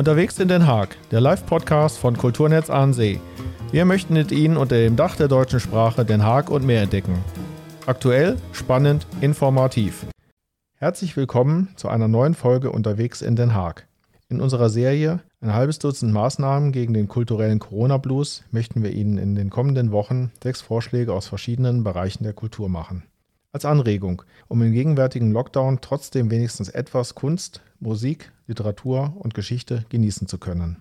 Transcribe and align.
Unterwegs 0.00 0.38
in 0.38 0.48
Den 0.48 0.66
Haag, 0.66 0.96
der 1.10 1.20
Live-Podcast 1.20 1.98
von 1.98 2.16
Kulturnetz 2.16 2.70
Ahnensee. 2.70 3.20
Wir 3.70 3.84
möchten 3.84 4.14
mit 4.14 4.32
Ihnen 4.32 4.56
unter 4.56 4.76
dem 4.76 4.96
Dach 4.96 5.14
der 5.14 5.28
deutschen 5.28 5.60
Sprache 5.60 6.06
Den 6.06 6.24
Haag 6.24 6.48
und 6.48 6.64
mehr 6.64 6.80
entdecken. 6.80 7.22
Aktuell, 7.84 8.38
spannend, 8.52 9.06
informativ. 9.20 10.06
Herzlich 10.78 11.18
willkommen 11.18 11.68
zu 11.76 11.90
einer 11.90 12.08
neuen 12.08 12.32
Folge 12.32 12.72
Unterwegs 12.72 13.20
in 13.20 13.36
Den 13.36 13.52
Haag. 13.52 13.88
In 14.30 14.40
unserer 14.40 14.70
Serie 14.70 15.20
Ein 15.42 15.52
halbes 15.52 15.78
Dutzend 15.78 16.14
Maßnahmen 16.14 16.72
gegen 16.72 16.94
den 16.94 17.06
kulturellen 17.06 17.58
Corona-Blues 17.58 18.44
möchten 18.52 18.82
wir 18.82 18.92
Ihnen 18.92 19.18
in 19.18 19.34
den 19.34 19.50
kommenden 19.50 19.92
Wochen 19.92 20.32
sechs 20.42 20.62
Vorschläge 20.62 21.12
aus 21.12 21.26
verschiedenen 21.26 21.84
Bereichen 21.84 22.24
der 22.24 22.32
Kultur 22.32 22.70
machen. 22.70 23.02
Als 23.52 23.64
Anregung, 23.64 24.22
um 24.46 24.62
im 24.62 24.70
gegenwärtigen 24.70 25.32
Lockdown 25.32 25.80
trotzdem 25.80 26.30
wenigstens 26.30 26.68
etwas 26.68 27.16
Kunst, 27.16 27.62
Musik, 27.80 28.30
Literatur 28.46 29.12
und 29.18 29.34
Geschichte 29.34 29.84
genießen 29.88 30.28
zu 30.28 30.38
können. 30.38 30.80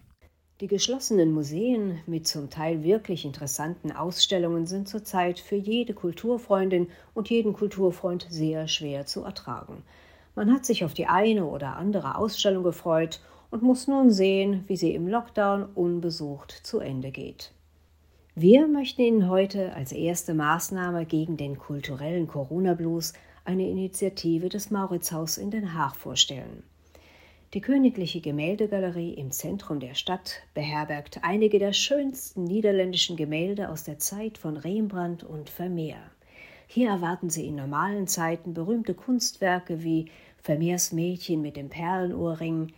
Die 0.62 0.68
geschlossenen 0.68 1.32
Museen 1.32 1.98
mit 2.06 2.28
zum 2.28 2.52
Teil 2.52 2.84
wirklich 2.84 3.26
interessanten 3.26 3.92
Ausstellungen 3.92 4.68
sind 4.68 4.88
zurzeit 4.88 5.40
für 5.40 5.56
jede 5.56 5.96
Kulturfreundin 5.96 6.90
und 7.16 7.32
jeden 7.32 7.54
Kulturfreund 7.54 8.28
sehr 8.30 8.68
schwer 8.68 9.08
zu 9.08 9.24
ertragen. 9.24 9.82
Man 10.36 10.54
hat 10.54 10.64
sich 10.64 10.86
auf 10.86 10.94
die 10.94 11.08
eine 11.08 11.46
oder 11.46 11.76
andere 11.76 12.18
Ausstellung 12.18 12.64
gefreut 12.64 13.20
und 13.50 13.64
muss 13.64 13.88
nun 13.88 14.12
sehen, 14.12 14.64
wie 14.68 14.78
sie 14.78 14.94
im 14.94 15.08
Lockdown 15.08 15.66
unbesucht 15.74 16.52
zu 16.52 16.80
Ende 16.80 17.10
geht. 17.10 17.52
Wir 18.42 18.70
möchten 18.70 19.02
Ihnen 19.02 19.28
heute 19.28 19.74
als 19.74 19.92
erste 19.92 20.34
Maßnahme 20.34 21.06
gegen 21.06 21.36
den 21.36 21.58
kulturellen 21.58 22.26
Corona-Blues 22.26 23.12
eine 23.44 23.70
Initiative 23.70 24.48
des 24.48 24.72
Mauritzhaus 24.72 25.38
in 25.38 25.52
Den 25.52 25.74
Haag 25.74 25.98
vorstellen. 25.98 26.64
Die 27.54 27.60
Königliche 27.60 28.22
Gemäldegalerie 28.22 29.14
im 29.16 29.32
Zentrum 29.32 29.82
der 29.82 29.94
Stadt 29.94 30.36
beherbergt 30.54 31.20
einige 31.22 31.60
der 31.60 31.74
schönsten 31.74 32.46
niederländischen 32.46 33.18
Gemälde 33.18 33.68
aus 33.68 33.84
der 33.84 34.00
Zeit 34.00 34.38
von 34.38 34.56
Rembrandt 34.56 35.26
und 35.26 35.50
Vermeer. 35.50 36.00
Hier 36.66 36.92
erwarten 36.92 37.30
Sie 37.30 37.46
in 37.46 37.58
normalen 37.58 38.08
Zeiten 38.08 38.54
berühmte 38.54 38.94
Kunstwerke 38.94 39.84
wie 39.84 40.06
Vermeers 40.38 40.94
Mädchen 40.94 41.42
mit 41.42 41.58
dem 41.58 41.68
Perlenohrring, 41.68 42.72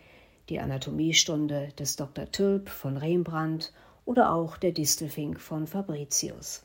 die 0.48 0.58
Anatomiestunde 0.58 1.68
des 1.78 1.94
Dr. 1.94 2.28
Tulp 2.32 2.68
von 2.68 2.96
Rembrandt 2.96 3.72
oder 4.12 4.30
auch 4.30 4.58
der 4.58 4.72
Distelfink 4.72 5.40
von 5.40 5.66
Fabricius. 5.66 6.62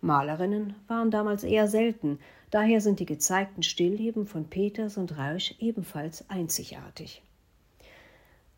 Malerinnen 0.00 0.74
waren 0.86 1.10
damals 1.10 1.44
eher 1.44 1.68
selten, 1.68 2.18
daher 2.50 2.80
sind 2.80 2.98
die 2.98 3.04
gezeigten 3.04 3.62
Stillleben 3.62 4.26
von 4.26 4.46
Peters 4.46 4.96
und 4.96 5.18
Rausch 5.18 5.54
ebenfalls 5.58 6.24
einzigartig. 6.30 7.20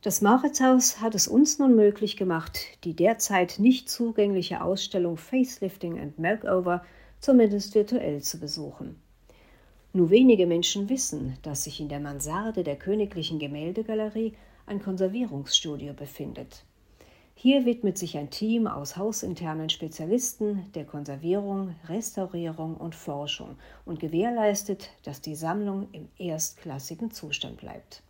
Das 0.02 0.22
Mauritshaus 0.22 1.00
hat 1.00 1.16
es 1.16 1.26
uns 1.26 1.58
nun 1.58 1.74
möglich 1.74 2.16
gemacht, 2.16 2.60
die 2.84 2.94
derzeit 2.94 3.58
nicht 3.58 3.90
zugängliche 3.90 4.62
Ausstellung 4.62 5.16
Facelifting 5.16 5.98
and 5.98 6.20
Makeover 6.20 6.84
zumindest 7.18 7.74
virtuell 7.74 8.22
zu 8.22 8.38
besuchen. 8.38 9.02
Nur 9.92 10.10
wenige 10.10 10.46
Menschen 10.46 10.88
wissen, 10.88 11.36
dass 11.42 11.64
sich 11.64 11.80
in 11.80 11.88
der 11.88 11.98
Mansarde 11.98 12.62
der 12.62 12.76
Königlichen 12.76 13.40
Gemäldegalerie 13.40 14.34
ein 14.66 14.80
Konservierungsstudio 14.80 15.94
befindet. 15.94 16.64
Hier 17.42 17.64
widmet 17.64 17.96
sich 17.96 18.18
ein 18.18 18.28
Team 18.28 18.66
aus 18.66 18.98
hausinternen 18.98 19.70
Spezialisten 19.70 20.70
der 20.74 20.84
Konservierung, 20.84 21.74
Restaurierung 21.88 22.76
und 22.76 22.94
Forschung 22.94 23.56
und 23.86 23.98
gewährleistet, 23.98 24.90
dass 25.04 25.22
die 25.22 25.34
Sammlung 25.34 25.88
im 25.92 26.10
erstklassigen 26.18 27.12
Zustand 27.12 27.56
bleibt. 27.56 28.02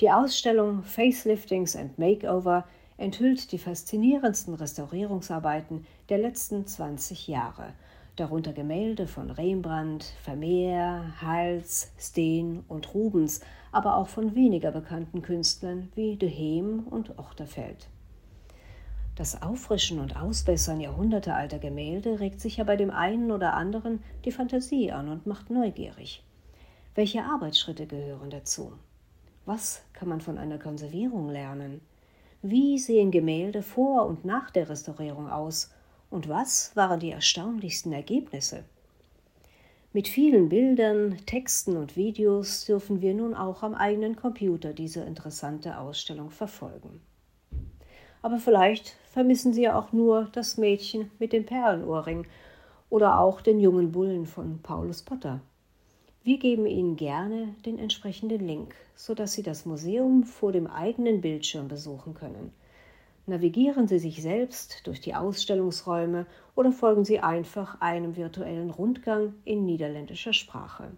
Die 0.00 0.10
Ausstellung 0.10 0.82
Faceliftings 0.82 1.76
and 1.76 1.98
Makeover 1.98 2.64
enthüllt 2.96 3.52
die 3.52 3.58
faszinierendsten 3.58 4.54
Restaurierungsarbeiten 4.54 5.86
der 6.08 6.16
letzten 6.16 6.66
20 6.66 7.28
Jahre, 7.28 7.74
darunter 8.16 8.54
Gemälde 8.54 9.08
von 9.08 9.30
Rembrandt, 9.30 10.04
Vermeer, 10.22 11.20
Hals, 11.20 11.92
Steen 11.98 12.64
und 12.68 12.94
Rubens, 12.94 13.42
aber 13.72 13.96
auch 13.96 14.08
von 14.08 14.34
weniger 14.34 14.72
bekannten 14.72 15.20
Künstlern 15.20 15.92
wie 15.94 16.16
De 16.16 16.30
Heem 16.30 16.86
und 16.88 17.18
Ochterfeld. 17.18 17.88
Das 19.22 19.40
Auffrischen 19.40 20.00
und 20.00 20.16
Ausbessern 20.16 20.80
jahrhundertealter 20.80 21.60
Gemälde 21.60 22.18
regt 22.18 22.40
sich 22.40 22.56
ja 22.56 22.64
bei 22.64 22.74
dem 22.74 22.90
einen 22.90 23.30
oder 23.30 23.54
anderen 23.54 24.02
die 24.24 24.32
Fantasie 24.32 24.90
an 24.90 25.08
und 25.08 25.28
macht 25.28 25.48
neugierig. 25.48 26.24
Welche 26.96 27.22
Arbeitsschritte 27.22 27.86
gehören 27.86 28.30
dazu? 28.30 28.72
Was 29.46 29.84
kann 29.92 30.08
man 30.08 30.20
von 30.20 30.38
einer 30.38 30.58
Konservierung 30.58 31.28
lernen? 31.28 31.82
Wie 32.42 32.80
sehen 32.80 33.12
Gemälde 33.12 33.62
vor 33.62 34.06
und 34.06 34.24
nach 34.24 34.50
der 34.50 34.68
Restaurierung 34.68 35.30
aus? 35.30 35.70
Und 36.10 36.28
was 36.28 36.74
waren 36.74 36.98
die 36.98 37.12
erstaunlichsten 37.12 37.92
Ergebnisse? 37.92 38.64
Mit 39.92 40.08
vielen 40.08 40.48
Bildern, 40.48 41.16
Texten 41.26 41.76
und 41.76 41.94
Videos 41.94 42.64
dürfen 42.64 43.00
wir 43.00 43.14
nun 43.14 43.34
auch 43.34 43.62
am 43.62 43.76
eigenen 43.76 44.16
Computer 44.16 44.72
diese 44.72 45.02
interessante 45.02 45.78
Ausstellung 45.78 46.30
verfolgen. 46.30 47.00
Aber 48.22 48.38
vielleicht 48.38 48.96
vermissen 49.10 49.52
Sie 49.52 49.62
ja 49.62 49.78
auch 49.78 49.92
nur 49.92 50.28
das 50.32 50.56
Mädchen 50.56 51.10
mit 51.18 51.32
dem 51.32 51.44
Perlenohrring 51.44 52.26
oder 52.88 53.18
auch 53.18 53.40
den 53.40 53.58
jungen 53.58 53.92
Bullen 53.92 54.26
von 54.26 54.60
Paulus 54.62 55.02
Potter. 55.02 55.40
Wir 56.22 56.38
geben 56.38 56.66
Ihnen 56.66 56.94
gerne 56.94 57.54
den 57.66 57.80
entsprechenden 57.80 58.46
Link, 58.46 58.76
sodass 58.94 59.32
Sie 59.32 59.42
das 59.42 59.66
Museum 59.66 60.22
vor 60.22 60.52
dem 60.52 60.68
eigenen 60.68 61.20
Bildschirm 61.20 61.66
besuchen 61.66 62.14
können. 62.14 62.52
Navigieren 63.26 63.88
Sie 63.88 63.98
sich 63.98 64.22
selbst 64.22 64.86
durch 64.86 65.00
die 65.00 65.14
Ausstellungsräume 65.14 66.26
oder 66.54 66.70
folgen 66.70 67.04
Sie 67.04 67.18
einfach 67.18 67.80
einem 67.80 68.16
virtuellen 68.16 68.70
Rundgang 68.70 69.34
in 69.44 69.64
niederländischer 69.64 70.32
Sprache. 70.32 70.92